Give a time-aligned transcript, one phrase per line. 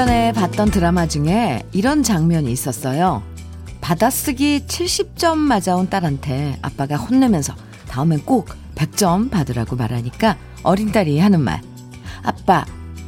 [0.00, 3.22] 예전에 봤던 드라마 중에 이런 장면이 있었어요.
[3.82, 7.54] 받아쓰기 70점 맞아온 딸한테 아빠가 혼내면서
[7.86, 11.60] 다음엔 꼭 100점 받으라고 말하니까 어린 딸이 하는 말.
[12.22, 12.64] 아빠,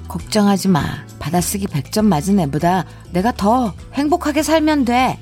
[0.06, 0.82] 걱정하지 마.
[1.18, 5.18] 받아쓰기 100점 맞은 애보다 내가 더 행복하게 살면 돼.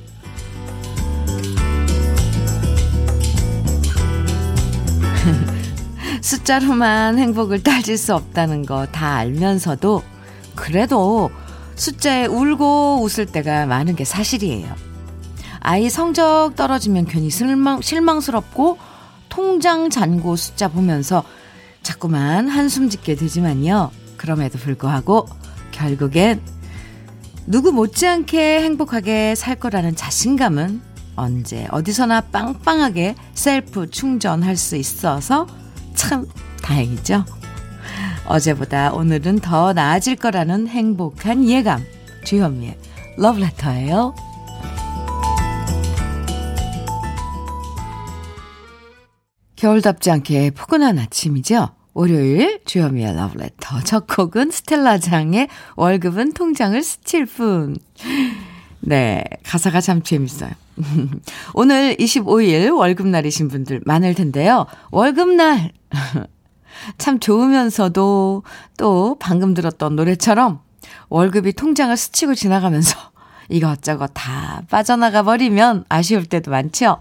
[6.21, 10.03] 숫자로만 행복을 따질 수 없다는 거 다 알면서도
[10.57, 11.31] 그래도
[11.81, 14.75] 숫자에 울고 웃을 때가 많은 게 사실이에요.
[15.61, 18.77] 아이 성적 떨어지면 괜히 실망, 실망스럽고
[19.31, 21.25] 통장 잔고 숫자 보면서
[21.83, 23.91] 자꾸만 한숨 짓게 되지만요.
[24.19, 25.27] 그럼에도 불구하고
[25.71, 26.43] 결국엔
[27.47, 30.83] 누구 못지않게 행복하게 살 거라는 자신감은
[31.17, 35.47] 언제 어디서나 빵빵하게 셀프 충전할 수 있어서
[35.95, 36.27] 참
[36.63, 37.25] 다행이죠.
[38.31, 41.85] 어제보다 오늘은 더 나아질 거라는 행복한 예감.
[42.25, 42.77] 주현미의
[43.17, 44.15] 러브레터예요.
[49.57, 51.71] 겨울답지 않게 포근한 아침이죠.
[51.93, 57.77] 월요일 주현미의 러브레터 첫 곡은 스텔라장의 월급은 통장을 스칠 뿐.
[58.79, 60.53] 네, 가사가 참 재밌어요.
[61.55, 64.67] 오늘 25일 월급날이신 분들 많을 텐데요.
[64.93, 65.73] 월급날
[66.99, 68.43] 참 좋으면서도
[68.79, 70.61] 또 방금 들었던 노래처럼
[71.09, 72.97] 월급이 통장을 스치고 지나가면서
[73.49, 76.99] 이것저것 다 빠져나가 버리면 아쉬울 때도 많죠.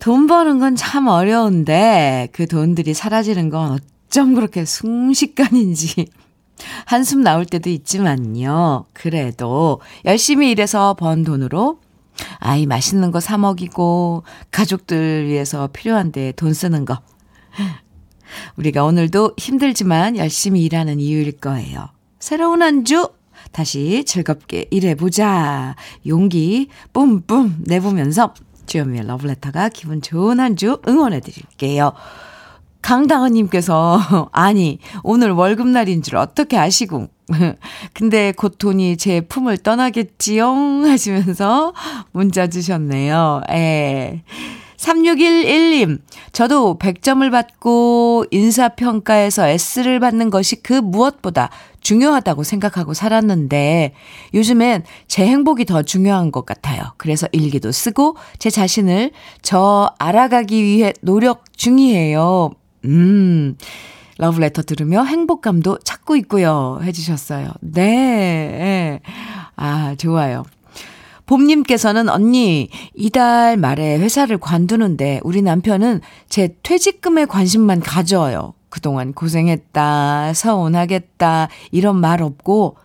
[0.00, 6.08] 돈 버는 건 참 어려운데 그 돈들이 사라지는 건 어쩜 그렇게 순식간인지
[6.86, 8.86] 한숨 나올 때도 있지만요.
[8.92, 11.80] 그래도 열심히 일해서 번 돈으로
[12.38, 17.00] 아이 맛있는 거 사 먹이고 가족들 위해서 필요한데 돈 쓰는 거.
[18.56, 21.88] 우리가 오늘도 힘들지만 열심히 일하는 이유일 거예요.
[22.18, 23.08] 새로운 한 주
[23.52, 25.76] 다시 즐겁게 일해보자.
[26.06, 28.34] 용기 뿜뿜 내보면서
[28.66, 31.92] 주현미의 러브레터가 기분 좋은 한 주 응원해 드릴게요.
[32.82, 37.08] 강다은님께서, 아니, 오늘 월급날인 줄 어떻게 아시고.
[37.94, 41.72] 근데 곧 돈이 제 품을 떠나겠지용 하시면서
[42.12, 43.40] 문자 주셨네요.
[43.50, 44.22] 에.
[44.84, 46.00] 3611님,
[46.32, 51.48] 저도 100점을 받고 인사평가에서 S를 받는 것이 그 무엇보다
[51.80, 53.94] 중요하다고 생각하고 살았는데
[54.34, 56.82] 요즘엔 제 행복이 더 중요한 것 같아요.
[56.98, 62.50] 그래서 일기도 쓰고 제 자신을 저 알아가기 위해 노력 중이에요.
[62.84, 63.56] 음,
[64.18, 66.80] 러브레터 들으며 행복감도 찾고 있고요.
[66.82, 67.52] 해주셨어요.
[67.60, 69.00] 네.
[69.56, 70.44] 아, 좋아요.
[71.26, 78.54] 봄님께서는 언니, 이달 말에 회사를 관두는데 우리 남편은 제 퇴직금에 관심만 가져요.
[78.68, 82.76] 그동안 고생했다, 서운하겠다, 이런 말 없고,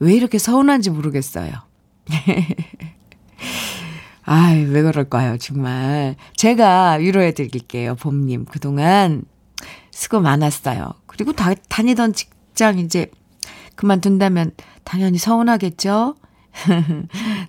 [0.00, 1.52] 왜 이렇게 서운한지 모르겠어요.
[4.24, 6.16] 아이, 왜 그럴까요, 정말.
[6.36, 8.46] 제가 위로해 드릴게요, 봄님.
[8.46, 9.22] 그동안
[9.92, 10.94] 수고 많았어요.
[11.06, 13.08] 그리고 다, 다니던 직장 이제
[13.76, 14.50] 그만둔다면
[14.84, 16.16] 당연히 서운하겠죠?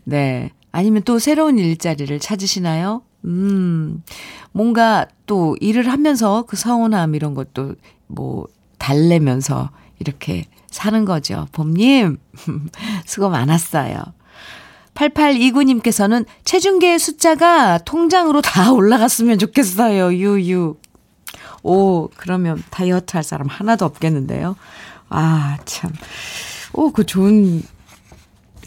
[0.04, 0.52] 네.
[0.72, 3.02] 아니면 또 새로운 일자리를 찾으시나요?
[3.26, 4.04] 음,
[4.52, 7.76] 뭔가 또 일을 하면서 그 서운함 이런 것도
[8.08, 8.48] 뭐
[8.78, 9.70] 달래면서
[10.00, 11.48] 이렇게 사는 거죠.
[11.52, 12.18] 봄님,
[13.06, 13.98] 수고 많았어요.
[14.94, 20.14] 8829님께서는 체중계의 숫자가 통장으로 다 올라갔으면 좋겠어요.
[20.14, 20.76] 유유.
[21.64, 24.56] 오, 그러면 다이어트 할 사람 하나도 없겠는데요.
[25.10, 25.92] 아, 참.
[26.74, 27.62] 오, 그 좋은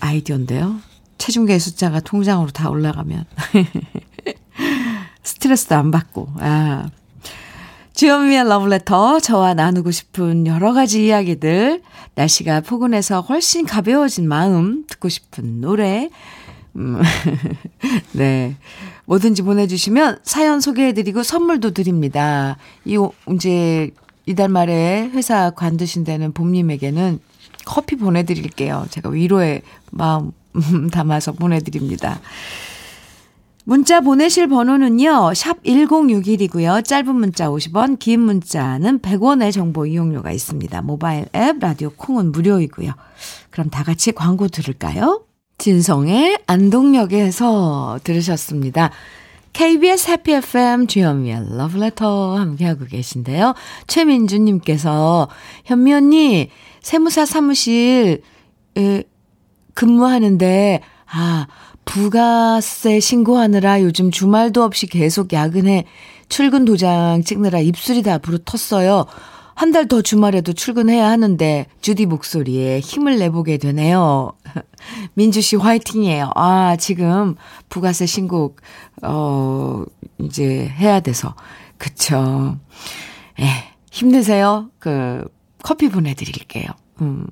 [0.01, 0.81] 아이디어인데요.
[1.19, 3.25] 체중계 숫자가 통장으로 다 올라가면.
[5.23, 6.29] 스트레스도 안 받고.
[6.39, 6.89] 아.
[7.95, 11.83] 주현미의 러브레터, 저와 나누고 싶은 여러 가지 이야기들,
[12.15, 16.09] 날씨가 포근해서 훨씬 가벼워진 마음, 듣고 싶은 노래,
[16.77, 17.03] 음,
[18.13, 18.57] 네.
[19.05, 22.57] 뭐든지 보내주시면 사연 소개해드리고 선물도 드립니다.
[22.87, 22.97] 이,
[23.35, 23.91] 이제,
[24.25, 27.19] 이달 말에 회사 관두신 다는 봄님에게는
[27.71, 28.87] 커피 보내드릴게요.
[28.91, 29.63] 제가 위로의
[29.93, 30.33] 마음
[30.91, 32.21] 담아서 보내드립니다.
[33.65, 36.85] 문자 보내실 번호는요, 샵 1061이고요.
[36.85, 40.83] 짧은 문자 50원, 긴 문자는 100원의 정보 이용료가 있습니다.
[40.83, 42.91] 모바일 앱, 라디오 콩은 무료이고요.
[43.51, 45.23] 그럼 다 같이 광고 들을까요?
[45.59, 48.91] 진성의 안동역에서 들으셨습니다.
[49.53, 53.55] KBS 해피 FM 주현미의 러브레터 함께하고 계신데요.
[53.87, 55.29] 최민주님께서
[55.67, 56.51] 현미 언니
[56.83, 58.23] 세무사 사무실
[58.77, 59.03] 에,
[59.75, 60.81] 근무하는데
[61.13, 61.47] 아
[61.85, 65.85] 부가세 신고하느라 요즘 주말도 없이 계속 야근해
[66.29, 69.07] 출근 도장 찍느라 입술이 다 부르텄어요.
[69.55, 74.33] 한 달 더 주말에도 출근해야 하는데 주디 목소리에 힘을 내보게 되네요.
[75.15, 76.31] 민주 씨 화이팅이에요.
[76.35, 77.35] 아, 지금
[77.69, 78.61] 부가세 신곡
[79.03, 79.85] 어
[80.19, 81.35] 이제 해야 돼서
[81.77, 82.57] 그쵸.
[83.39, 83.45] 에,
[83.91, 84.71] 힘내세요.
[84.79, 85.29] 그
[85.63, 86.67] 커피 보내 드릴게요.
[87.01, 87.27] 음.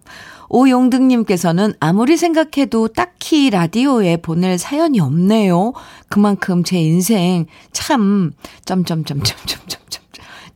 [0.49, 5.75] 오용등님께서는 아무리 생각해도 딱히 라디오에 보낼 사연이 없네요.
[6.09, 8.33] 그만큼 제 인생 참,
[8.65, 9.79] 점점점점점점점.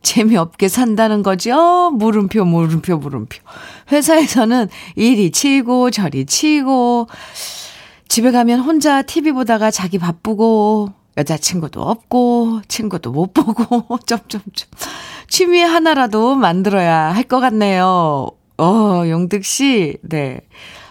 [0.03, 1.91] 재미없게 산다는 거죠.
[1.91, 3.39] 물음표, 물음표, 물음표.
[3.91, 7.07] 회사에서는 이리 치고 저리 치고,
[8.09, 14.41] 집에 가면 혼자 TV 보다가 자기 바쁘고, 여자친구도 없고, 친구도 못 보고, 점점점.
[15.27, 18.29] 취미 하나라도 만들어야 할 것 같네요.
[18.57, 20.41] 어, 용득 씨, 네.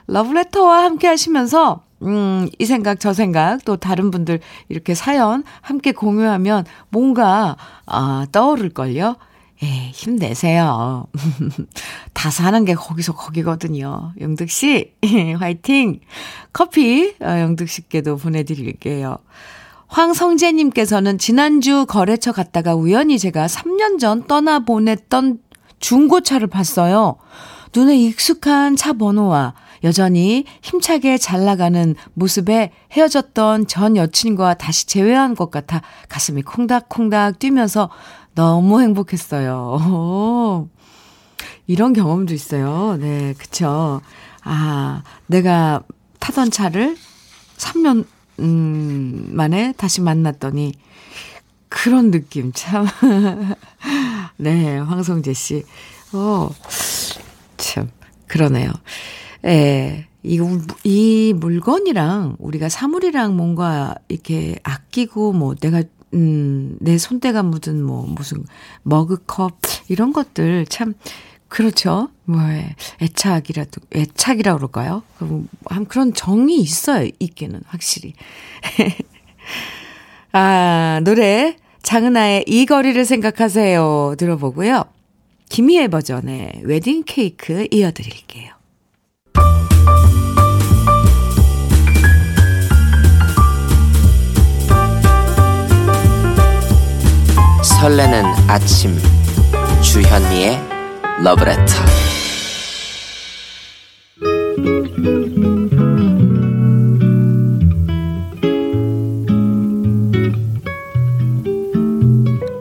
[0.06, 6.64] 러브레터와 함께 하시면서, 음, 이 생각, 저 생각, 또 다른 분들 이렇게 사연 함께 공유하면
[6.90, 9.16] 뭔가, 아, 떠오를걸요?
[9.62, 11.06] 예, 힘내세요.
[12.14, 14.12] 다 사는 게 거기서 거기거든요.
[14.20, 14.92] 영득 씨,
[15.38, 16.00] 화이팅!
[16.52, 19.18] 커피, 어, 영득 씨께도 보내드릴게요.
[19.92, 25.38] 황성재님께서는 지난주 거래처 갔다가 우연히 제가 3년 전 떠나보냈던
[25.80, 27.16] 중고차를 봤어요.
[27.74, 29.52] 눈에 익숙한 차 번호와
[29.84, 37.90] 여전히 힘차게 잘 나가는 모습에 헤어졌던 전 여친과 다시 재회한 것 같아 가슴이 콩닥콩닥 뛰면서
[38.34, 39.78] 너무 행복했어요.
[39.90, 40.68] 오,
[41.66, 42.96] 이런 경험도 있어요.
[42.98, 44.00] 네, 그쵸.
[44.42, 45.82] 아, 내가
[46.18, 46.96] 타던 차를
[47.58, 48.06] 3년,
[48.40, 50.72] 음, 만에 다시 만났더니
[51.68, 52.86] 그런 느낌 참.
[54.36, 55.64] 네, 황성재 씨.
[56.12, 56.50] 어,
[57.56, 57.90] 참,
[58.26, 58.70] 그러네요.
[59.46, 60.40] 예, 이,
[60.84, 65.82] 이 물건이랑 우리가 사물이랑 뭔가 이렇게 아끼고 뭐 내가
[66.14, 68.44] 음, 내 손때가 묻은 뭐 무슨
[68.82, 69.58] 머그컵
[69.88, 70.94] 이런 것들 참
[71.52, 72.08] 그렇죠.
[72.24, 72.40] 뭐
[73.02, 75.02] 애착이라도 애착이라 그럴까요?
[75.66, 77.10] 한 그런 정이 있어요.
[77.18, 78.14] 있기는 확실히.
[80.32, 84.84] 아, 노래 장은아의 이 거리를 생각하세요 들어보고요.
[85.50, 88.54] 김희애 버전의 웨딩 케이크 이어드릴게요.
[97.62, 98.96] 설레는 아침
[99.82, 100.71] 주현미의
[101.20, 101.62] 러브레터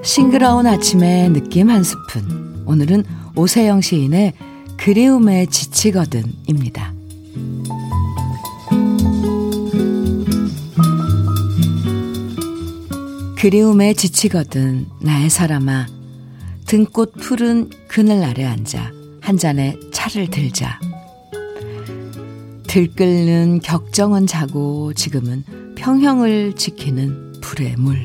[0.04, 3.06] 싱그러운 아침의 느낌 한 스푼 오늘은
[3.36, 4.34] 오세영 시인의
[4.78, 6.94] 그리움에 지치거든입니다.
[13.38, 16.01] 그리움에 지치거든 나의 사람아
[16.72, 20.80] 등꽃 푸른 그늘 아래 앉아 한 잔의 차를 들자.
[22.66, 25.44] 들끓는 격정은 자고 지금은
[25.76, 27.98] 평형을 지키는 불의 물.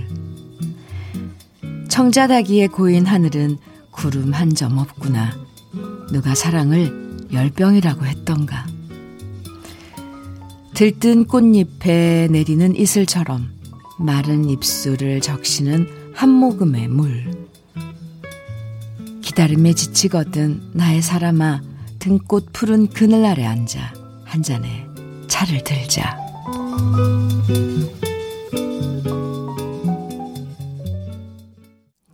[1.88, 3.58] 청자다기에 고인 하늘은
[3.92, 5.30] 구름 한 점 없구나.
[6.10, 8.66] 누가 사랑을 열병이라고 했던가.
[10.74, 13.48] 들뜬 꽃잎에 내리는 이슬처럼
[14.00, 17.35] 마른 입술을 적시는 한 모금의 물.
[19.36, 21.60] 기다림에 지치거든 나의 사람아
[21.98, 23.92] 등꽃 푸른 그늘 아래 앉아
[24.24, 24.86] 한 잔의
[25.28, 26.16] 차를 들자.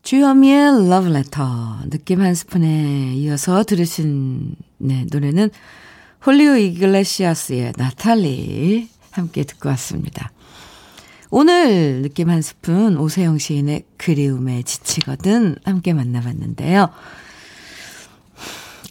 [0.02, 5.50] 주현미의 러브레터 느낌 한 스푼에 이어서 들으신 네, 노래는
[6.26, 10.32] 홀리오 이글레시아스의 나탈리 함께 듣고 왔습니다.
[11.34, 16.90] 오늘 느낌 한 스푼 오세영 시인의 그리움에 지치거든 함께 만나봤는데요.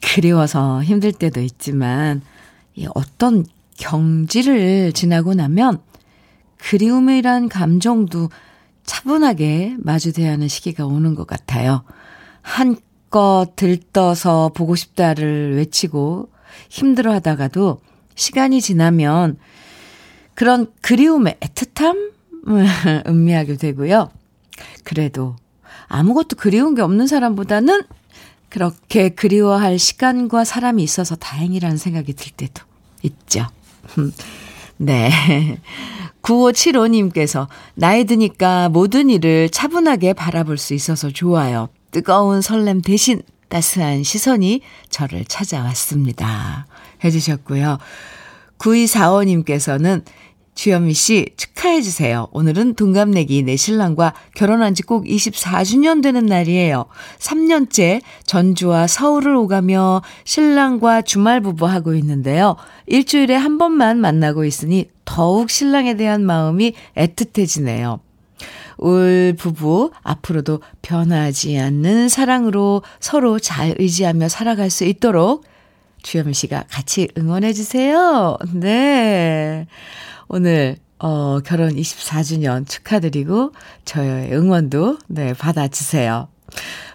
[0.01, 2.23] 그리워서 힘들 때도 있지만
[2.95, 3.45] 어떤
[3.77, 5.83] 경지를 지나고 나면
[6.57, 8.31] 그리움이란 감정도
[8.85, 11.83] 차분하게 마주대야 하는 시기가 오는 것 같아요.
[12.41, 16.31] 한껏 들떠서 보고 싶다를 외치고
[16.69, 17.81] 힘들어 하다가도
[18.15, 19.37] 시간이 지나면
[20.33, 22.09] 그런 그리움의 애틋함?
[23.07, 24.11] 음미하게 되고요.
[24.83, 25.35] 그래도
[25.87, 27.83] 아무것도 그리운 게 없는 사람보다는
[28.49, 32.63] 그렇게 그리워할 시간과 사람이 있어서 다행이라는 생각이 들 때도
[33.03, 33.47] 있죠.
[34.77, 35.09] 네.
[36.21, 41.69] 9575님께서 나이 드니까 모든 일을 차분하게 바라볼 수 있어서 좋아요.
[41.91, 46.67] 뜨거운 설렘 대신 따스한 시선이 저를 찾아왔습니다.
[47.03, 47.79] 해주셨고요.
[48.59, 50.03] 9245님께서는
[50.53, 52.27] 주현미 씨 축하해 주세요.
[52.31, 56.85] 오늘은 동갑내기 내 신랑과 결혼한 지 꼭 24주년 되는 날이에요.
[57.19, 62.57] 3년째 전주와 서울을 오가며 신랑과 주말 부부하고 있는데요.
[62.87, 67.99] 일주일에 한 번만 만나고 있으니 더욱 신랑에 대한 마음이 애틋해지네요.
[68.77, 75.45] 올 부부 앞으로도 변하지 않는 사랑으로 서로 잘 의지하며 살아갈 수 있도록
[76.03, 78.37] 주현미 씨가 같이 응원해 주세요.
[78.53, 79.67] 네.
[80.33, 83.51] 오늘 어 결혼 24주년 축하드리고
[83.83, 86.29] 저의 응원도 네 받아주세요.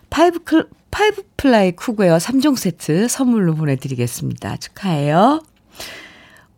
[0.09, 4.57] five 클 five ply cookware 3종 세트 선물로 보내드리겠습니다.
[4.57, 5.43] 축하해요.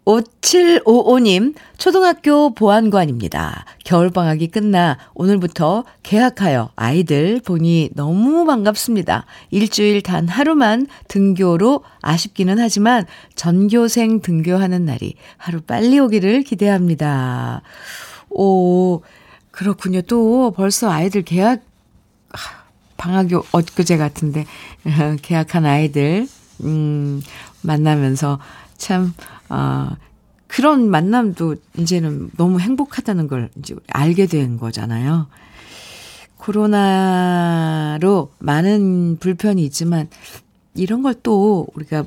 [0.09, 3.67] 5755님, 초등학교 보안관입니다.
[3.85, 9.27] 겨울방학이 끝나 오늘부터 개학하여 아이들 보니 너무 반갑습니다.
[9.51, 17.61] 일주일 단 하루만 등교로 아쉽기는 하지만 전교생 등교하는 날이 하루 빨리 오기를 기대합니다.
[18.31, 19.03] 오,
[19.51, 20.01] 그렇군요.
[20.03, 21.61] 또 벌써 아이들 개학,
[22.97, 24.47] 방학이 엊그제 같은데,
[25.21, 26.27] 개학한 아이들,
[26.65, 27.21] 음,
[27.61, 28.39] 만나면서
[28.79, 29.13] 참,
[29.49, 29.97] 아,
[30.47, 35.27] 그런 만남도 이제는 너무 행복하다는 걸 이제 알게 된 거잖아요.
[36.37, 40.09] 코로나로 많은 불편이 있지만
[40.75, 42.05] 이런 걸 또 우리가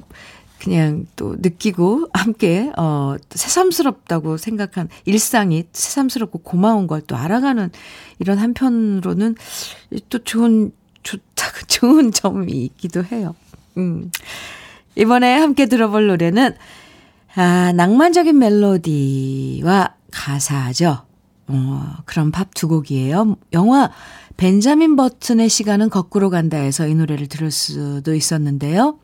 [0.60, 7.72] 그냥 또 느끼고 함께 어 새삼스럽다고 생각한 일상이 새삼스럽고 고마운 걸 또 알아가는
[8.20, 9.36] 이런 한편으로는
[10.10, 10.72] 또 좋은
[11.04, 13.36] 좋다 좋은 점이 있기도 해요.
[13.78, 14.12] 음.
[14.96, 16.54] 이번에 함께 들어볼 노래는
[17.36, 21.06] 아, 낭만적인 멜로디와 가사죠.
[21.48, 23.38] 어, 그런 팝 두 곡이에요.
[23.54, 23.90] 영화
[24.38, 29.00] 벤자민 버튼의 시간은 거꾸로 간다에서 이 노래를 들을 수도 있었는데요.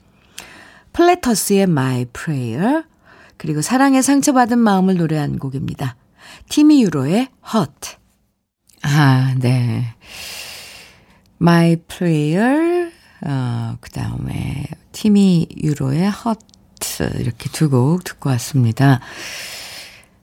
[0.93, 2.84] 플래터스의 My Prayer
[3.38, 5.96] 그리고 사랑에 상처받은 마음을 노래한 곡입니다.
[6.50, 7.98] 티미 유로의 Hot.
[8.81, 9.96] 아, 네.
[11.39, 12.91] My Prayer
[13.25, 16.39] 어, 그 다음에 티미 유로의 Hot
[17.19, 19.00] 이렇게 두 곡 듣고 왔습니다.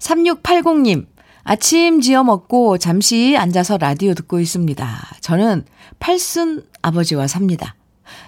[0.00, 1.06] 3680님,
[1.44, 4.86] 아침 지어 먹고 잠시 앉아서 라디오 듣고 있습니다.
[5.20, 5.64] 저는
[5.98, 7.76] 팔순 아버지와 삽니다.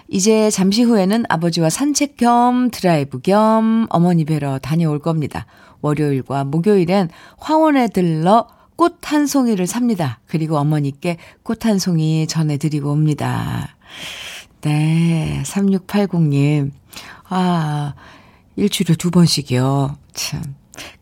[0.07, 5.45] 이제 잠시 후에는 아버지와 산책 겸 드라이브 겸 어머니 뵈러 다녀올 겁니다.
[5.81, 10.19] 월요일과 목요일엔 화원에 들러 꽃 한 송이를 삽니다.
[10.25, 13.75] 그리고 어머니께 꽃 한 송이 전해드리고 옵니다.
[14.61, 16.71] 네, 3680님.
[17.29, 17.93] 아,
[18.55, 19.97] 일주일에 두 번씩이요.
[20.13, 20.41] 참.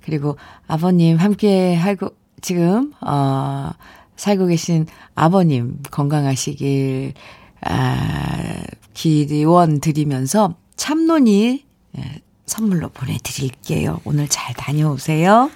[0.02, 0.38] 그리고
[0.68, 3.72] 아버님 함께 하고, 지금, 어,
[4.16, 4.86] 살고 계신
[5.16, 7.14] 아버님 건강하시길,
[7.62, 8.64] 아,
[8.94, 11.66] 기원 드리면서 참론이
[11.98, 14.02] 예, 선물로 보내드릴게요.
[14.06, 15.50] 오늘 잘 다녀오세요.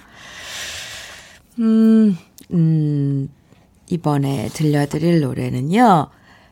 [1.58, 2.16] 음,
[2.52, 3.28] 음,
[3.90, 6.08] 이번에 들려드릴 노래는요,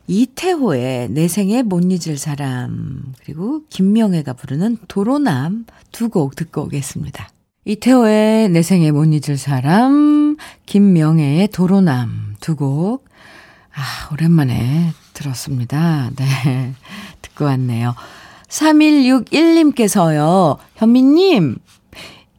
[0.07, 7.29] 이태호의 내 생에 못 잊을 사람, 그리고 김명애가 부르는 도로남 두 곡 듣고 오겠습니다.
[7.67, 13.05] 이태호의 내 생에 못 잊을 사람, 김명애의 도로남 두 곡.
[13.73, 16.11] 아, 오랜만에 들었습니다.
[16.15, 16.75] 네.
[17.23, 17.95] 듣고 왔네요.
[18.49, 21.57] 3161님께서요, 현미님,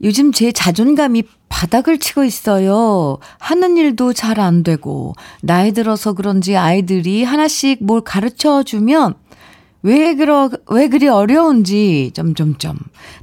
[0.04, 3.18] 요즘 제 자존감이 바닥을 치고 있어요.
[3.40, 9.14] 하는 일도 잘 안 되고, 나이 들어서 그런지 아이들이 하나씩 뭘 가르쳐 주면,
[9.87, 12.76] 왜 그러, 왜 그리 어려운지, 점점점.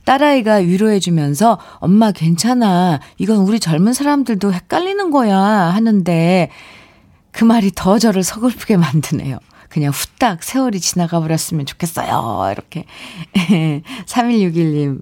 [0.06, 3.02] 딸아이가 위로해주면서, 엄마 괜찮아.
[3.18, 5.38] 이건 우리 젊은 사람들도 헷갈리는 거야.
[5.38, 6.50] 하는데,
[7.32, 9.40] 그 말이 더 저를 서글프게 만드네요.
[9.68, 12.54] 그냥 후딱 세월이 지나가 버렸으면 좋겠어요.
[12.54, 12.86] 이렇게.
[14.08, 15.02] 3161님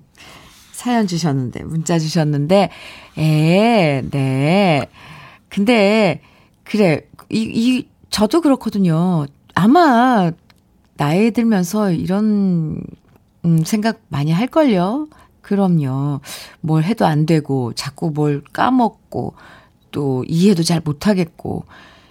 [0.72, 2.72] 사연 주셨는데, 문자 주셨는데,
[3.20, 4.89] 에, 네.
[5.48, 6.22] 근데,
[6.63, 9.27] 그래, 이, 이, 저도 그렇거든요.
[9.53, 10.32] 아마,
[11.01, 12.79] 나이 들면서 이런,
[13.43, 15.08] 음, 생각 많이 할걸요?
[15.41, 16.22] 그럼요.
[16.60, 19.34] 뭘 해도 안 되고, 자꾸 뭘 까먹고,
[19.89, 21.65] 또 이해도 잘 못하겠고,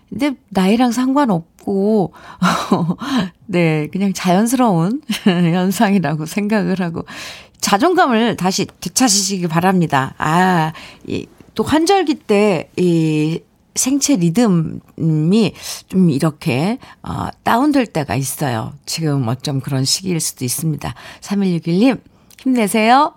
[0.09, 2.12] 근데 나이랑 상관없고,
[3.47, 7.04] 네, 그냥 자연스러운 현상이라고 생각을 하고,
[7.61, 10.14] 자존감을 다시 되찾으시기 바랍니다.
[10.18, 10.73] 아,
[11.06, 13.40] 이, 또 환절기 때, 이,
[13.75, 15.53] 생체 리듬이
[15.89, 18.73] 좀 이렇게, 어, 다운될 때가 있어요.
[18.87, 20.95] 지금 어쩜 그런 시기일 수도 있습니다.
[21.21, 22.00] 3161님,
[22.39, 23.15] 힘내세요.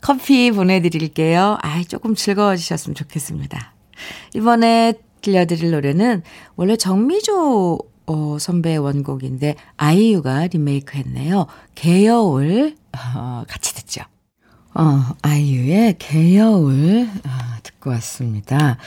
[0.00, 1.58] 커피 보내드릴게요.
[1.60, 3.74] 아, 조금 즐거워지셨으면 좋겠습니다.
[4.34, 6.22] 이번에 들려드릴 노래는
[6.56, 11.46] 원래 정미조 어, 선배의 원곡인데 아이유가 리메이크 했네요.
[11.74, 14.02] 개여울 어, 같이 듣죠.
[14.74, 17.30] 어, 아이유의 개여울 어,
[17.62, 18.78] 듣고 왔습니다.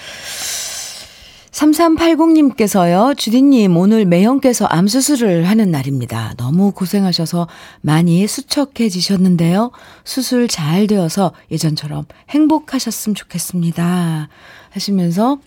[1.63, 6.33] 3380님께서요, 주디님, 오늘 매형께서 암수술을 하는 날입니다.
[6.35, 7.47] 너무 고생하셔서
[7.79, 9.71] 많이 수척해지셨는데요.
[10.03, 14.27] 수술 잘 되어서 예전처럼 행복하셨으면 좋겠습니다.
[14.71, 15.39] 하시면서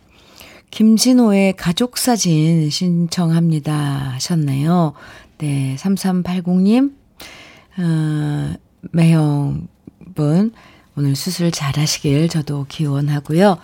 [0.71, 3.75] 김진호의 가족 사진 신청합니다
[4.15, 4.95] 하셨네요.
[5.39, 6.95] 네, 3380님,
[7.79, 8.55] 어,
[8.93, 10.53] 매형분,
[10.97, 13.59] 오늘 수술 잘 하시길 저도 기원하고요.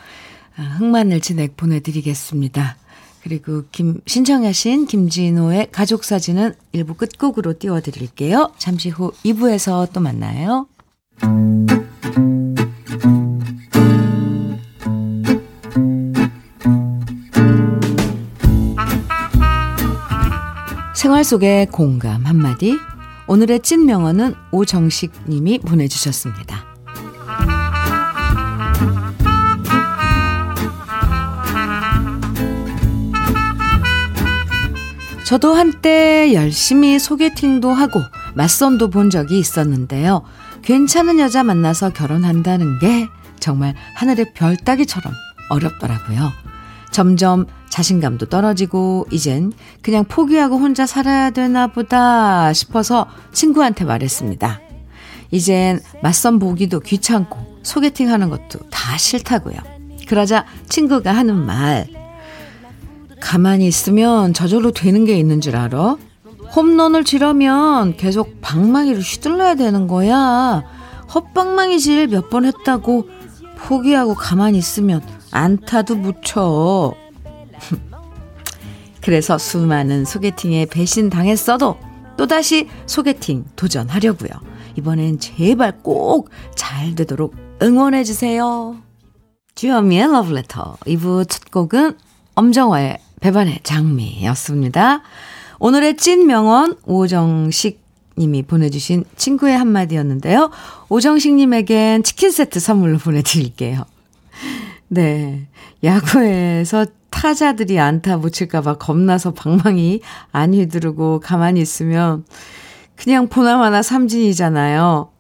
[0.57, 2.77] 아, 흑마늘 진액 보내드리겠습니다.
[3.23, 8.53] 그리고 김, 신청하신 김진호의 가족 사진은 일부 끝곡으로 띄워드릴게요.
[8.59, 10.67] 잠시 후 2부에서 또 만나요.
[20.97, 22.77] 생활 속의 공감 한마디.
[23.29, 26.72] 오늘의 찐 명언은 오정식 님이 보내주셨습니다.
[35.33, 38.03] 저도 한때 열심히 소개팅도 하고
[38.35, 40.25] 맞선도 본 적이 있었는데요.
[40.61, 43.09] 괜찮은 여자 만나서 결혼한다는 게
[43.41, 45.11] 정말 하늘의 별 따기처럼
[45.49, 46.31] 어렵더라고요.
[46.91, 54.61] 점점 자신감도 떨어지고 이젠 그냥 포기하고 혼자 살아야 되나 보다 싶어서 친구한테 말했습니다.
[55.31, 59.57] 이젠 맞선 보기도 귀찮고 소개팅 하는 것도 다 싫다고요.
[60.07, 62.02] 그러자 친구가 하는 말.
[63.23, 65.97] 가만히 있으면 저절로 되는 게 있는 줄 알아?
[66.55, 70.65] 홈런을 치려면 계속 방망이를 휘둘러야 되는 거야.
[71.15, 73.09] 헛방망이질 몇 번 했다고
[73.59, 76.95] 포기하고 가만히 있으면 안타도 못 쳐.
[79.01, 81.79] 그래서 수많은 소개팅에 배신 당했어도
[82.17, 84.31] 또다시 소개팅 도전하려고요.
[84.77, 88.77] 이번엔 제발 꼭 잘 되도록 응원해 주세요.
[89.55, 91.97] 주현미의 러브레터 2부 첫 곡은
[92.35, 95.03] 엄정화의 배반의 장미였습니다.
[95.61, 97.81] 오늘의 찐 명언 오정식
[98.19, 100.51] 님이 보내주신 친구의 한마디였는데요.
[100.89, 103.85] 오정식 님에겐 치킨 세트 선물로 보내드릴게요.
[104.89, 105.47] 네.
[105.83, 110.01] 야구에서 타자들이 안타 못 칠까봐 겁나서 방망이
[110.33, 112.25] 안 휘두르고 가만히 있으면
[112.97, 115.11] 그냥 보나마나 삼진이잖아요.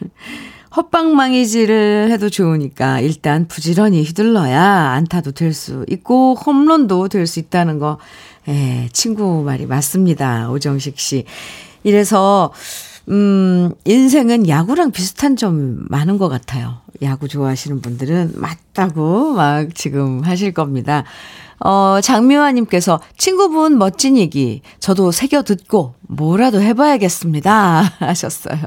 [0.76, 7.98] 헛방망이질을 해도 좋으니까 일단 부지런히 휘둘러야 안타도 될 수 있고 홈런도 될 수 있다는 거,
[8.48, 10.48] 예, 친구 말이 맞습니다.
[10.50, 11.24] 오정식 씨.
[11.82, 12.52] 이래서,
[13.08, 16.78] 음, 인생은 야구랑 비슷한 점 많은 것 같아요.
[17.02, 21.04] 야구 좋아하시는 분들은 맞다고 막 지금 하실 겁니다.
[21.58, 27.82] 어, 장미화님께서 친구분 멋진 얘기 저도 새겨 듣고 뭐라도 해봐야겠습니다.
[27.98, 28.60] 하셨어요.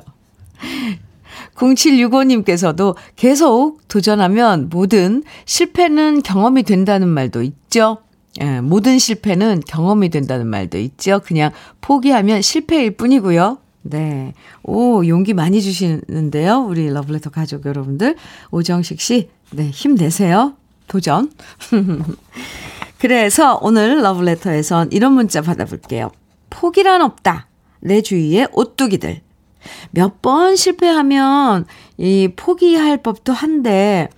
[1.56, 8.00] 0765님께서도 계속 도전하면 뭐든 실패는 경험이 된다는 말도 있죠.
[8.42, 11.22] 예, 모든 실패는 경험이 된다는 말도 있죠.
[11.24, 13.60] 그냥 포기하면 실패일 뿐이고요.
[13.84, 14.34] 네.
[14.64, 16.66] 오, 용기 많이 주시는데요.
[16.68, 18.16] 우리 러블레터 가족 여러분들.
[18.52, 20.54] 오정식 씨, 네, 힘내세요.
[20.88, 21.32] 도전.
[22.98, 26.12] 그래서 오늘 러블레터에선 이런 문자 받아볼게요.
[26.50, 27.48] 포기란 없다.
[27.82, 29.22] 내 주위에 오뚜기들.
[29.92, 31.66] 몇 번 실패하면
[31.98, 34.10] 이 포기할 법도 한데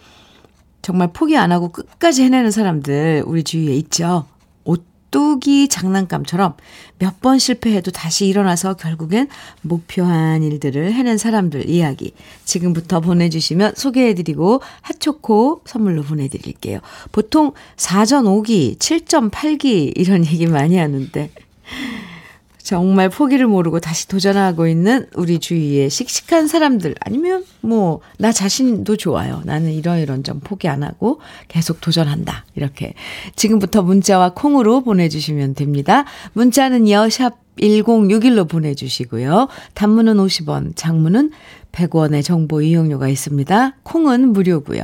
[0.82, 4.26] 정말 포기 안 하고 끝까지 해내는 사람들 우리 주위에 있죠.
[4.64, 6.56] 오뚜기 장난감처럼
[7.00, 9.28] 몇 번 실패해도 다시 일어나서 결국엔
[9.64, 16.80] 목표한 일들을 해낸 사람들 이야기 지금부터 보내주시면 소개해드리고 핫초코 선물로 보내드릴게요.
[17.12, 21.32] 보통 4전 5기, 7점 8기 이런 얘기 많이 하는데
[22.66, 29.42] 정말 포기를 모르고 다시 도전하고 있는 우리 주위의 씩씩한 사람들 아니면 뭐 나 자신도 좋아요.
[29.46, 32.46] 나는 이런 이런 점 포기 안 하고 계속 도전한다.
[32.56, 32.94] 이렇게
[33.36, 36.06] 지금부터 문자와 콩으로 보내주시면 됩니다.
[36.34, 39.48] 문자는요 샵 1061로 보내주시고요.
[39.76, 41.32] 단문은 50원, 장문은
[41.72, 43.76] 100원의 정보 이용료가 있습니다.
[43.84, 44.84] 콩은 무료고요.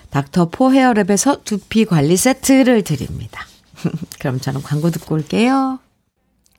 [0.11, 3.45] 닥터 포 헤어랩에서 두피 관리 세트를 드립니다.
[4.19, 5.79] 그럼 저는 광고 듣고 올게요.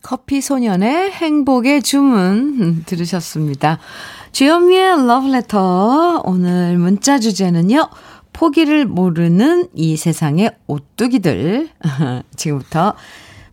[0.03, 3.79] 커피 소년의 행복의 주문 들으셨습니다.
[4.33, 7.89] 주현미의 러브레터 오늘 문자 주제는요.
[8.33, 11.69] 포기를 모르는 이 세상의 오뚜기들
[12.35, 12.95] 지금부터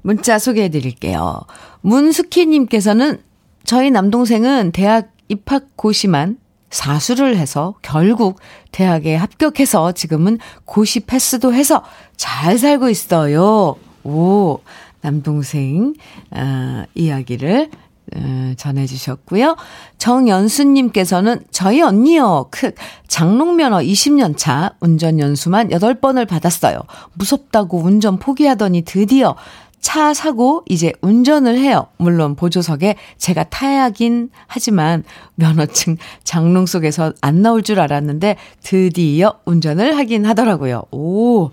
[0.02, 1.42] 문자 소개해 드릴게요.
[1.82, 3.22] 문숙희님께서는
[3.66, 6.39] 저희 남동생은 대학 입학 고시만
[6.70, 8.40] 사수를 해서 결국
[8.72, 11.84] 대학에 합격해서 지금은 고시 패스도 해서
[12.16, 13.76] 잘 살고 있어요.
[14.04, 14.60] 오,
[15.02, 15.94] 남동생,
[16.32, 17.70] 아, 이야기를
[18.16, 19.56] 어, 전해주셨고요.
[20.00, 22.48] 정연수님께서는 저희 언니요.
[22.50, 22.72] 크,
[23.08, 26.80] 장롱면허 20년 차 운전 연수만 8번을 받았어요.
[27.14, 29.36] 무섭다고 운전 포기하더니 드디어
[29.82, 31.88] 차 사고 이제 운전을 해요.
[31.98, 35.04] 물론 보조석에 제가 타야긴 하지만
[35.36, 40.84] 면허증 장롱 속에서 안 나올 줄 알았는데 드디어 운전을 하긴 하더라고요.
[40.92, 41.52] 오,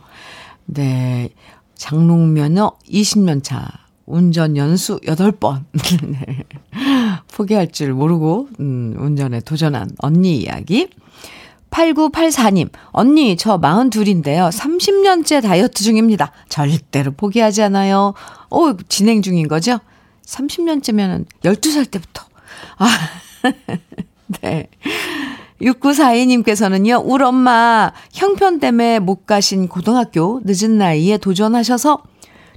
[0.64, 1.30] 네.
[1.74, 3.86] 장롱 면허 20년 차.
[4.06, 5.64] 운전 연수 8번.
[6.06, 6.44] 네.
[7.34, 10.88] 포기할 줄 모르고, 음, 운전에 도전한 언니 이야기.
[11.70, 14.50] 8984님, 언니, 저 42인데요.
[14.50, 16.32] 30년째 다이어트 중입니다.
[16.48, 18.14] 절대로 포기하지 않아요.
[18.50, 19.78] 오, 진행 중인 거죠?
[20.24, 22.24] 30년째면 12살 때부터.
[22.78, 22.88] 아,
[24.40, 24.68] 네.
[25.60, 32.02] 6942님께서는요, 울 엄마 형편 때문에 못 가신 고등학교 늦은 나이에 도전하셔서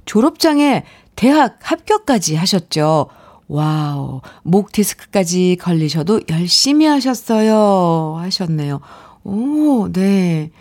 [0.04, 0.84] 졸업장에
[1.16, 3.08] 대학 합격까지 하셨죠.
[3.50, 8.14] 와우, 목 디스크까지 걸리셔도 열심히 하셨어요.
[8.18, 8.78] 하셨네요.
[9.24, 10.52] 오, 네.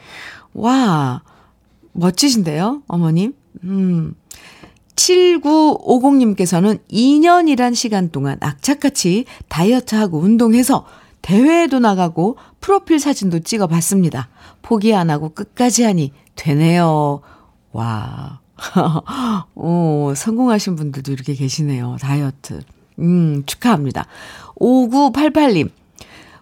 [0.55, 1.21] 와,
[1.93, 3.33] 멋지신데요, 어머님?
[3.63, 4.15] 음.
[4.95, 10.87] 7950님께서는 2년이란 시간 동안 악착같이 다이어트하고 운동해서
[11.21, 14.29] 대회에도 나가고 프로필 사진도 찍어 봤습니다.
[14.63, 17.21] 포기 안 하고 끝까지 하니 되네요.
[17.71, 18.39] 와.
[19.53, 21.97] 오, 성공하신 분들도 이렇게 계시네요.
[22.01, 22.61] 다이어트.
[22.99, 24.05] 음, 축하합니다.
[24.55, 25.71] 5988님.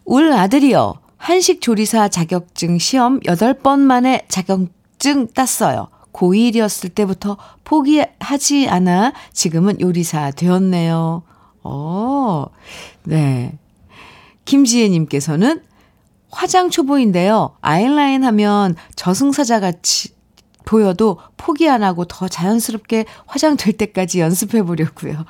[0.06, 0.96] 울 아들이요.
[1.18, 5.90] 한식 조리사 자격증 시험 8번 만에 자격증 땄어요.
[6.14, 11.24] 고1이었을 때부터 포기하지 않아 지금은 요리사 되었네요.
[11.64, 12.46] 어,
[13.04, 13.58] 네.
[14.46, 15.62] 김지혜님께서는
[16.32, 17.56] 화장 초보인데요.
[17.62, 20.16] 아이라인 하면 저승사자 같이
[20.66, 25.26] 보여도 포기 안 하고 더 자연스럽게 화장될 때까지 연습해 보려고요.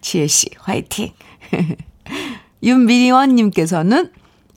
[0.00, 1.12] 지혜씨, 화이팅!
[2.62, 4.10] 윤미원님께서는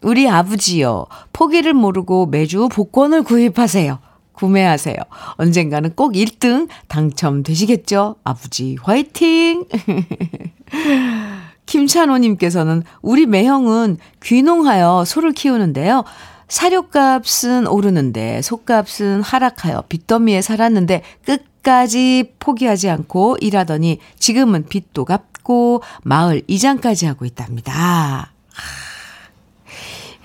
[0.03, 1.05] 우리 아버지요.
[1.33, 3.99] 포기를 모르고 매주 복권을 구입하세요.
[4.33, 4.95] 구매하세요.
[5.37, 8.17] 언젠가는 꼭 1등 당첨되시겠죠?
[8.23, 9.65] 아버지, 화이팅!
[11.65, 16.03] 김찬호님께서는 우리 매형은 귀농하여 소를 키우는데요.
[16.47, 26.41] 사료값은 오르는데 속값은 하락하여 빚더미에 살았는데 끝 까지 포기하지 않고 일하더니 지금은 빚도 갚고 마을
[26.47, 28.31] 이장까지 하고 있답니다.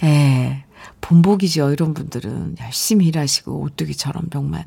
[0.05, 0.63] 예,
[1.01, 1.73] 본복이죠.
[1.73, 4.67] 이런 분들은 열심히 일하시고 오뚜기처럼 병만.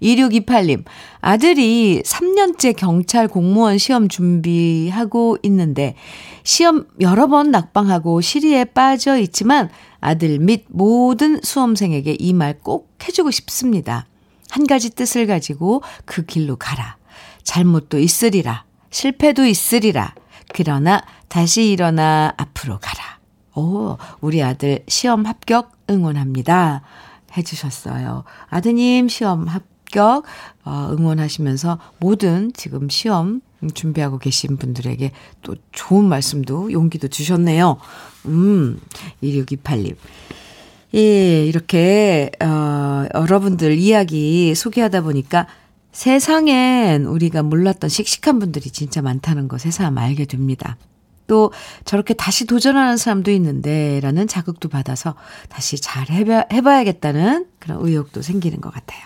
[0.00, 0.84] 2628님,
[1.20, 5.94] 아들이 3년째 경찰 공무원 시험 준비하고 있는데,
[6.42, 9.68] 시험 여러 번 낙방하고 시리에 빠져 있지만,
[10.00, 14.06] 아들 및 모든 수험생에게 이 말 꼭 해주고 싶습니다.
[14.54, 16.96] 한 가지 뜻을 가지고 그 길로 가라.
[17.42, 18.64] 잘못도 있으리라.
[18.90, 20.14] 실패도 있으리라.
[20.52, 23.18] 그러나 다시 일어나 앞으로 가라.
[23.56, 26.82] 오, 우리 아들 시험 합격 응원합니다.
[27.36, 28.22] 해주셨어요.
[28.48, 30.24] 아드님 시험 합격
[30.64, 33.40] 어, 응원하시면서 모든 지금 시험
[33.74, 35.10] 준비하고 계신 분들에게
[35.42, 37.78] 또 좋은 말씀도 용기도 주셨네요.
[38.26, 38.80] 음,
[39.20, 39.96] 2628님.
[40.94, 45.48] 예, 이렇게, 어, 여러분들 이야기 소개하다 보니까
[45.90, 50.76] 세상엔 우리가 몰랐던 씩씩한 분들이 진짜 많다는 거 새삼 알게 됩니다.
[51.26, 51.52] 또
[51.84, 55.14] 저렇게 다시 도전하는 사람도 있는데 라는 자극도 받아서
[55.48, 59.00] 다시 잘 해봐, 해봐야겠다는 그런 의욕도 생기는 것 같아요.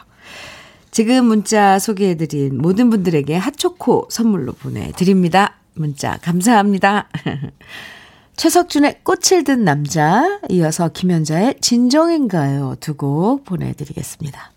[0.91, 5.55] 지금 문자 소개해드린 모든 분들에게 핫초코 선물로 보내드립니다.
[5.75, 7.09] 문자 감사합니다.
[8.39, 12.77] 최석준의 꽃을 든 남자, 이어서 김현자의 진정인가요?
[12.79, 14.53] 두 곡 보내드리겠습니다.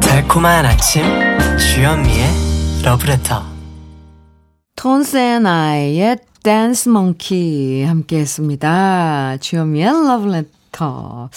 [0.00, 1.02] 달콤한 아침
[1.58, 2.26] 주현미의
[2.84, 3.42] 러브레터
[4.76, 9.36] Tones and I의 Dance Monkey 함께 했습니다.
[9.38, 11.30] 주현미의 러브레터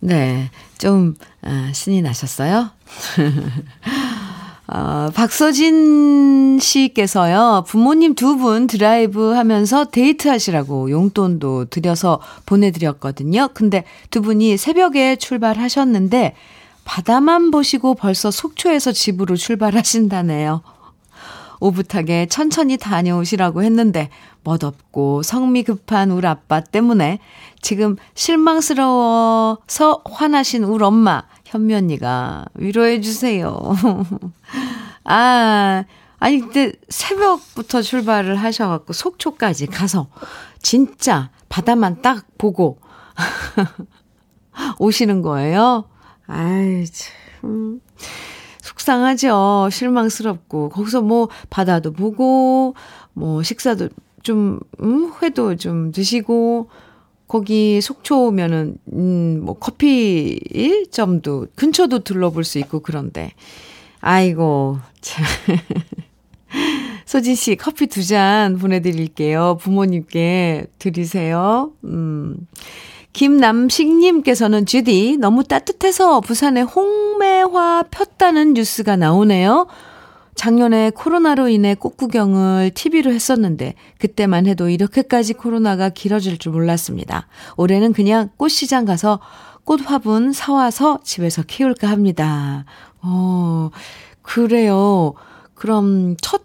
[0.00, 0.50] 네,
[0.84, 2.68] 좀 아, 신이 나셨어요?
[4.68, 13.48] 어, 박서진 씨께서요, 부모님 두 분 드라이브 하면서 데이트 하시라고 용돈도 드려서 보내드렸거든요.
[13.54, 16.34] 근데 두 분이 새벽에 출발하셨는데,
[16.84, 20.60] 바다만 보시고 벌써 속초에서 집으로 출발하신다네요.
[21.64, 24.10] 오붓하게 천천히 다녀오시라고 했는데
[24.42, 27.20] 멋없고 성미 급한 우리 아빠 때문에
[27.62, 33.58] 지금 실망스러워서 화나신 우리 엄마 현미 언니가 위로해 주세요.
[35.04, 35.84] 아,
[36.18, 40.08] 아니 근데 새벽부터 출발을 하셔 갖고 속초까지 가서
[40.60, 42.78] 진짜 바다만 딱 보고
[44.78, 45.88] 오시는 거예요.
[46.26, 47.80] 아이 참.
[48.84, 49.68] 속상하죠.
[49.72, 50.68] 실망스럽고.
[50.68, 52.74] 거기서 뭐 바다도 보고,
[53.14, 53.88] 뭐 식사도
[54.22, 56.68] 좀, 음, 회도 좀 드시고,
[57.26, 63.32] 거기 속초 오면은, 음, 뭐 커피점도 근처도 둘러볼 수 있고 그런데.
[64.00, 65.24] 아이고, 참.
[67.06, 69.56] 소진 씨 커피 두 잔 보내드릴게요.
[69.60, 71.72] 부모님께 드리세요.
[71.84, 72.36] 음.
[73.14, 79.68] 김남식님께서는 주디 너무 따뜻해서 부산에 홍매화 폈다는 뉴스가 나오네요.
[80.34, 87.28] 작년에 코로나로 인해 꽃구경을 TV로 했었는데 그때만 해도 이렇게까지 코로나가 길어질 줄 몰랐습니다.
[87.56, 89.20] 올해는 그냥 꽃시장 가서
[89.62, 92.64] 꽃 화분 사와서 집에서 키울까 합니다.
[93.00, 93.70] 어,
[94.22, 95.14] 그래요.
[95.54, 96.42] 그럼 첫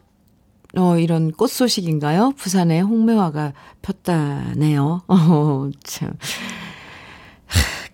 [0.77, 2.33] 어, 이런 꽃 소식인가요?
[2.37, 5.01] 부산에 홍매화가 폈다네요.
[5.07, 6.13] 어, 참.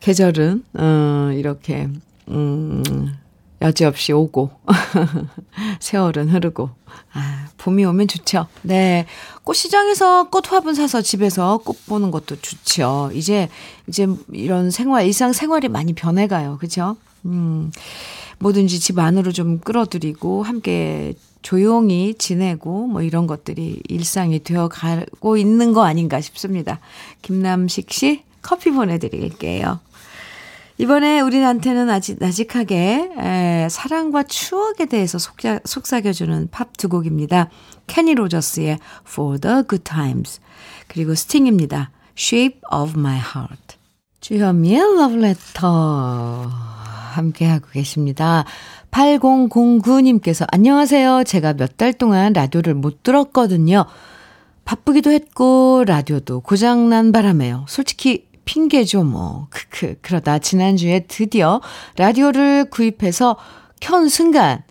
[0.01, 1.87] 계절은, 어, 이렇게,
[2.27, 2.83] 음,
[3.61, 4.51] 여지없이 오고,
[5.79, 6.69] 세월은 흐르고,
[7.13, 8.47] 아, 봄이 오면 좋죠.
[8.61, 9.05] 네.
[9.43, 13.09] 꽃시장에서 꽃 화분 사서 집에서 꽃 보는 것도 좋죠.
[13.13, 13.49] 이제,
[13.87, 16.57] 이제 이런 생활, 일상 생활이 많이 변해가요.
[16.59, 16.97] 그죠?
[17.25, 17.71] 음,
[18.39, 25.73] 뭐든지 집 안으로 좀 끌어들이고, 함께 조용히 지내고 뭐 이런 것들이 일상이 되어 가고 있는
[25.73, 26.79] 거 아닌가 싶습니다.
[27.21, 29.79] 김남식 씨 커피 보내드릴게요.
[30.79, 37.49] 이번에 우리한테는 아직 나직하게 에, 사랑과 추억에 대해서 속삭, 속삭여주는 팝 두 곡입니다.
[37.85, 40.41] 케니 로저스의 For the Good Times
[40.87, 41.91] 그리고 스팅입니다.
[42.17, 43.77] Shape of My Heart
[44.19, 46.49] 주현미의 Love Letter
[47.13, 48.45] 함께하고 계십니다.
[48.95, 51.25] 8009님께서 안녕하세요.
[51.25, 53.85] 제가 몇 달 동안 라디오를 못 들었거든요.
[54.63, 57.65] 바쁘기도 했고 라디오도 고장난 바람에요.
[57.67, 59.47] 솔직히 핑계죠 뭐.
[59.49, 59.95] 크크.
[60.01, 61.59] 그러다 지난주에 드디어
[61.97, 63.35] 라디오를 구입해서
[63.81, 64.63] 켠 순간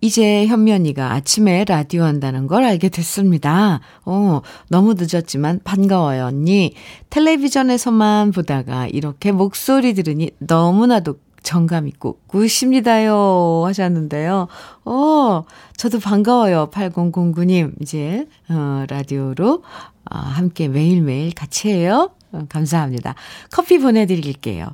[0.00, 3.80] 이제 현미 언니가 아침에 라디오 한다는 걸 알게 됐습니다.
[4.06, 6.72] 어, 너무 늦었지만 반가워요, 언니.
[7.10, 14.48] 텔레비전에서만 보다가 이렇게 목소리 들으니 너무나도 정감 있고 굿입니다요 하셨는데요.
[14.84, 15.44] 어,
[15.76, 16.70] 저도 반가워요.
[16.70, 17.72] 8009님.
[17.80, 19.62] 이제, 어, 라디오로,
[20.10, 22.10] 어, 함께 매일매일 같이 해요.
[22.32, 23.14] 어, 감사합니다.
[23.50, 24.68] 커피 보내드릴게요.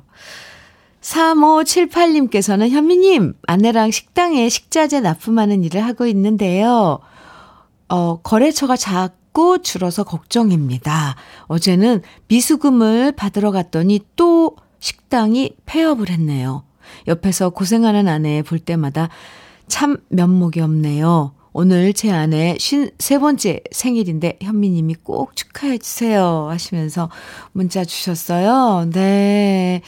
[1.01, 6.99] 3578님께서는 현미님, 아내랑 식당에 식자재 납품하는 일을 하고 있는데요.
[7.89, 11.15] 어, 거래처가 자꾸 줄어서 걱정입니다.
[11.45, 16.63] 어제는 미수금을 받으러 갔더니 또 식당이 폐업을 했네요.
[17.07, 19.09] 옆에서 고생하는 아내 볼 때마다
[19.67, 21.33] 참 면목이 없네요.
[21.53, 27.09] 오늘 제 아내 쉰세 번째 생일인데 현미님이 꼭 축하해 주세요 하시면서
[27.51, 28.89] 문자 주셨어요.
[28.91, 29.81] 네.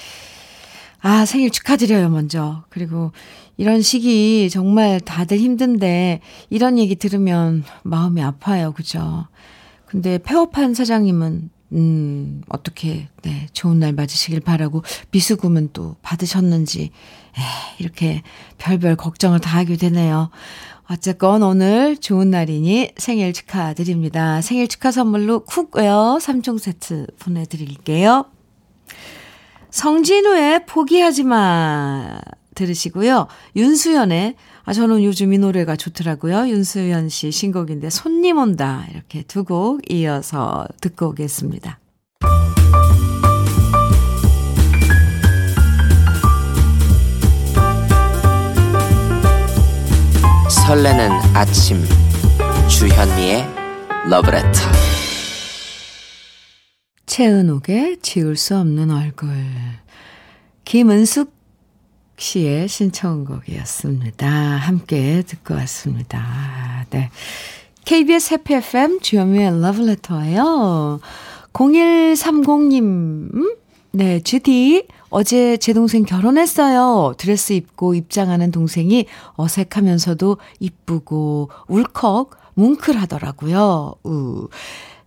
[1.02, 2.64] 아, 생일 축하드려요, 먼저.
[2.70, 3.12] 그리고
[3.56, 8.74] 이런 시기 정말 다들 힘든데 이런 얘기 들으면 마음이 아파요.
[8.74, 9.28] 그죠?
[9.86, 17.42] 근데 폐업한 사장님은 음, 어떻게, 네, 좋은 날 맞으시길 바라고, 미수금은 또 받으셨는지, 에,
[17.80, 18.24] 이렇게
[18.58, 20.32] 별별 걱정을 다 하게 되네요.
[20.90, 24.42] 어쨌건 오늘 좋은 날이니 생일 축하드립니다.
[24.42, 28.26] 생일 축하 선물로 cookware 3종 세트 보내드릴게요.
[29.70, 32.20] 성진우의 포기하지 마
[32.60, 33.28] 들으시고요.
[33.56, 36.50] 윤수연의 아 저는 요즘 이 노래가 좋더라고요.
[36.50, 41.80] 윤수연 씨 신곡인데 손님 온다 이렇게 두 곡 이어서 듣고 오겠습니다.
[50.50, 51.84] 설레는 아침
[52.68, 53.44] 주현미의
[54.10, 54.50] 러브레터
[57.06, 59.30] 최은옥의 지울 수 없는 얼굴
[60.66, 61.39] 김은숙
[62.20, 64.28] 씨의 신청곡이었습니다.
[64.28, 66.86] 함께 듣고 왔습니다.
[66.90, 67.10] 네.
[67.86, 71.00] KBS 해피 FM 주현미의 러브레터예요.
[71.54, 72.82] 0130님
[73.34, 73.56] 음?
[73.92, 77.16] 네, 주디 어제 제 동생 결혼했어요.
[77.18, 79.06] 드레스 입고 입장하는 동생이
[79.36, 83.96] 어색하면서도 이쁘고 울컥 뭉클하더라고요.
[84.04, 84.48] 우.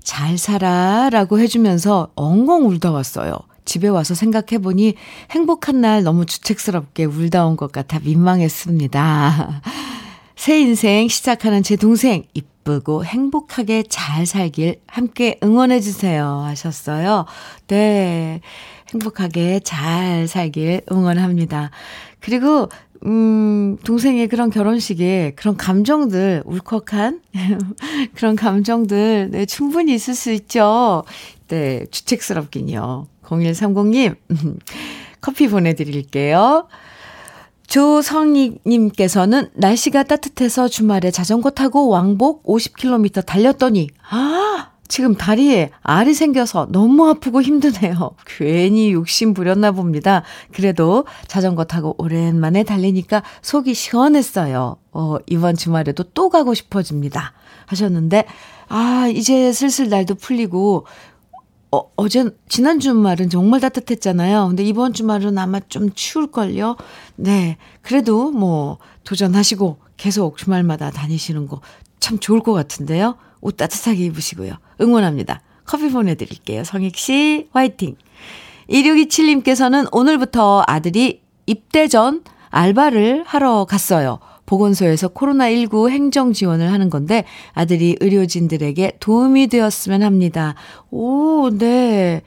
[0.02, 3.38] 잘 살아 라고 해주면서 엉엉 울다 왔어요.
[3.64, 4.94] 집에 와서 생각해보니
[5.30, 9.62] 행복한 날 너무 주책스럽게 울다 온 것 같아 민망했습니다.
[10.36, 16.24] 새 인생 시작하는 제 동생, 이쁘고 행복하게 잘 살길 함께 응원해주세요.
[16.46, 17.26] 하셨어요.
[17.68, 18.40] 네.
[18.92, 21.70] 행복하게 잘 살길 응원합니다.
[22.20, 22.68] 그리고,
[23.06, 27.20] 음, 동생의 그런 결혼식에 그런 감정들, 울컥한
[28.14, 31.04] 그런 감정들, 네, 충분히 있을 수 있죠.
[31.48, 33.06] 네, 주책스럽긴요.
[33.24, 34.16] 0130님,
[35.20, 36.66] 커피 보내드릴게요.
[37.66, 44.72] 조성희님께서는 날씨가 따뜻해서 주말에 자전거 타고 왕복 50km 달렸더니, 아!
[44.92, 48.10] 지금 다리에 알이 생겨서 너무 아프고 힘드네요.
[48.26, 50.22] 괜히 욕심 부렸나 봅니다.
[50.52, 54.76] 그래도 자전거 타고 오랜만에 달리니까 속이 시원했어요.
[54.92, 57.32] 어, 이번 주말에도 또 가고 싶어집니다.
[57.64, 58.26] 하셨는데,
[58.68, 60.84] 아, 이제 슬슬 날도 풀리고,
[61.72, 64.48] 어, 어제, 지난 주말은 정말 따뜻했잖아요.
[64.48, 66.76] 근데 이번 주말은 아마 좀 추울걸요?
[67.16, 67.56] 네.
[67.80, 71.60] 그래도 뭐, 도전하시고 계속 주말마다 다니시는 거
[72.02, 73.16] 참 좋을 것 같은데요.
[73.40, 74.54] 옷 따뜻하게 입으시고요.
[74.80, 75.40] 응원합니다.
[75.64, 76.64] 커피 보내드릴게요.
[76.64, 77.96] 성익 씨, 화이팅!
[78.68, 84.18] 2627님께서는 오늘부터 아들이 입대 전 알바를 하러 갔어요.
[84.46, 90.54] 보건소에서 코로나19 행정 지원을 하는 건데 아들이 의료진들에게 도움이 되었으면 합니다.
[90.90, 92.22] 오, 네.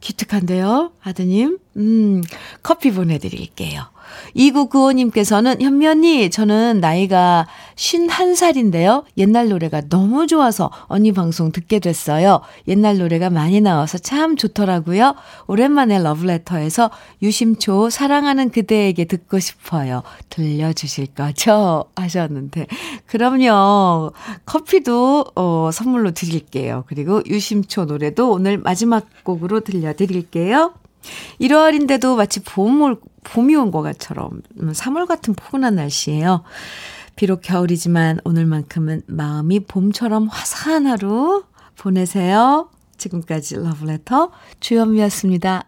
[0.00, 1.58] 기특한데요, 아드님?
[1.76, 2.22] 음,
[2.62, 3.95] 커피 보내드릴게요.
[4.36, 9.04] 2995님께서는 현면이 저는 나이가 51살인데요.
[9.16, 12.40] 옛날 노래가 너무 좋아서 언니 방송 듣게 됐어요.
[12.68, 15.14] 옛날 노래가 많이 나와서 참 좋더라고요.
[15.46, 16.90] 오랜만에 러브레터에서
[17.22, 20.02] 유심초 사랑하는 그대에게 듣고 싶어요.
[20.30, 21.84] 들려주실 거죠?
[21.96, 22.66] 하셨는데.
[23.06, 24.12] 그럼요.
[24.44, 26.84] 커피도 어, 선물로 드릴게요.
[26.86, 30.72] 그리고 유심초 노래도 오늘 마지막 곡으로 들려드릴게요.
[31.40, 36.42] 1월인데도 마치 봄 올, 봄이 온 것처럼 3월 음, 같은 포근한 날씨예요.
[37.16, 41.44] 비록 겨울이지만 오늘만큼은 마음이 봄처럼 화사한 하루
[41.76, 42.68] 보내세요.
[42.98, 45.64] 지금까지 러브레터 주현미였습니다.